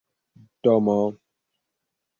domo 0.63 0.97